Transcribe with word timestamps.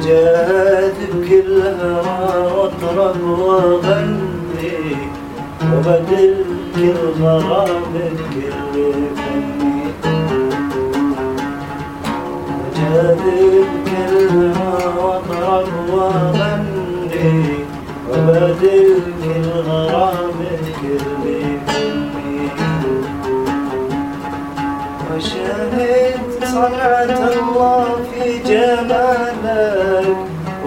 أجاد 0.00 0.94
بكلها 1.14 2.00
وأطرب 2.00 3.20
واغني 3.22 4.96
وبدل 5.72 6.44
كل 6.74 6.94
غرام 7.22 7.82
بكل 7.94 8.74
فني. 9.16 9.82
أجاد 12.72 13.22
بكلها 13.52 14.72
وأطرب 14.98 15.68
واغني 15.92 17.44
وبدل 18.10 18.89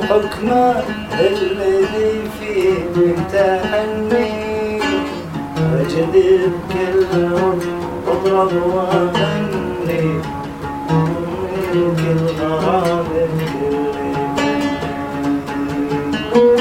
وحكمه 0.00 0.82
الذي 1.20 2.30
فيه 2.40 2.78
امتحني 2.96 4.80
واجذب 5.60 6.52
كل 6.72 7.32
واضرب 8.06 8.52
وغني 8.74 10.20
كل 11.72 12.16
غرام 12.40 13.04
كل 16.32 16.60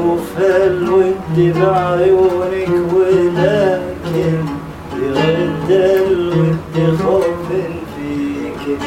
شوف 0.00 0.38
الود 0.38 1.36
بعيونك 1.36 2.68
ولكن 2.94 4.44
يرد 5.02 5.70
الود 5.70 6.98
خوف 7.02 7.48
فيك 7.96 8.78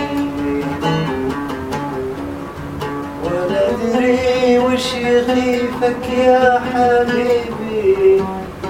ولا 3.23 3.69
أدري 3.69 4.59
وش 4.59 4.93
يخيفك 4.93 6.09
يا 6.17 6.61
حبيبي 6.73 8.23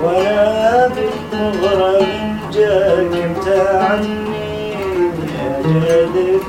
ولا 0.04 0.88
بالمغرب 0.88 2.08
جاك 2.54 3.12
امتعني 3.24 4.18
يا 5.36 5.62
جاذب 5.66 6.42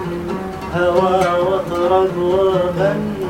هوى 0.74 1.40
واطرب 1.40 2.16
وغني. 2.18 3.24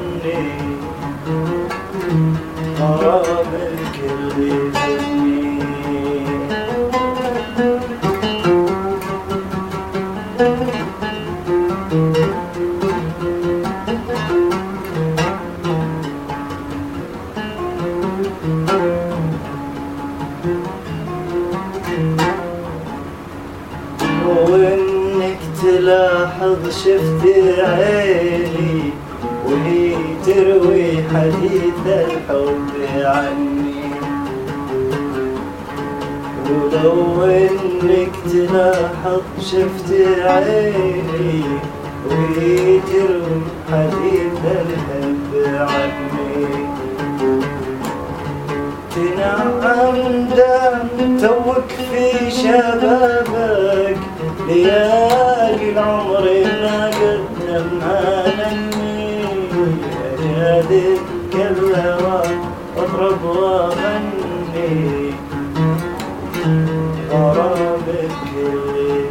غرام 2.84 3.46
الكل 3.54 4.72
فني 4.72 5.54
وإنك 24.26 25.38
تلاحظ 25.62 26.68
شفت 26.70 27.24
عيني 27.58 28.90
وهي 29.46 29.94
تروي 30.26 30.88
حديث 31.14 31.82
الحب 31.86 32.70
عني. 32.94 33.84
ولو 36.50 37.24
إنك 37.24 38.14
تلاحظ 38.32 39.22
شفت 39.40 39.88
عيني 40.24 41.42
وهي 42.06 42.80
تروي 42.90 43.42
حديث 43.70 44.40
الحب 44.62 45.30
عني. 45.60 46.44
تنعم 48.94 50.28
دام 50.36 50.88
توك 51.20 51.70
في 51.90 52.06
شبابك 52.30 53.98
ليالي 54.48 55.66
العمر 55.72 56.24
ما 56.62 56.78
قدمها 56.98 58.02
لني 58.38 58.73
يا 60.54 60.60
جاذب 60.62 60.98
كالهوى 61.32 62.22
واطرب 62.76 63.24
وغني 63.24 65.10
غرامك 67.10 68.10
مني 68.34 69.10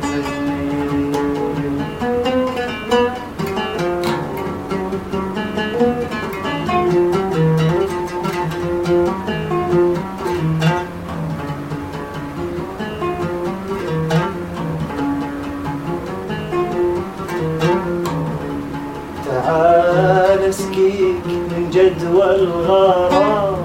تعال 19.26 20.13
اسقيك 20.50 21.26
من 21.26 21.70
جدوى 21.74 22.36
الغرام 22.36 23.56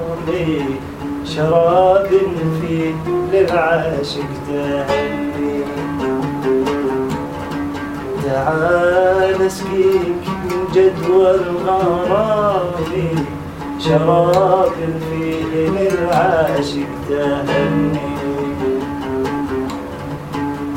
شراب 1.24 2.08
فيه 2.60 2.94
للعاشق 3.32 4.30
تهني 4.48 5.64
تعال 8.24 9.42
اسقيك 9.46 10.24
من 10.44 10.64
جدوى 10.74 11.30
الغرام 11.30 12.70
شراب 13.78 14.72
فيه 15.10 15.68
للعاشق 15.68 16.88
تهني 17.08 18.08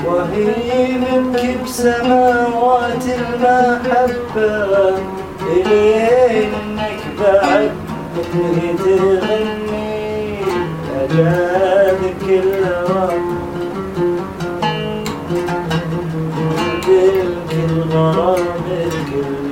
وهي 0.06 0.98
منك 0.98 1.58
بسماوات 1.64 3.06
المحبة. 3.06 5.21
لين 5.48 6.54
انك 6.54 7.00
بعد 7.20 7.72
تبغي 8.16 8.74
تغني 8.78 10.42
اجانك 11.02 12.16
كلها 12.26 13.10
تلك 16.82 17.52
الغرام 17.70 18.64
الكل 18.70 19.52